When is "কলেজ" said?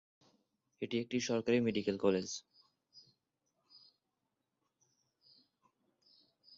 1.97-2.27